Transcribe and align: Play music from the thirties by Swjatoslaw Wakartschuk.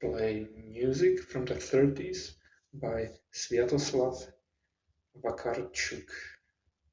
Play 0.00 0.48
music 0.64 1.20
from 1.22 1.44
the 1.44 1.60
thirties 1.60 2.36
by 2.72 3.10
Swjatoslaw 3.34 4.32
Wakartschuk. 5.22 6.08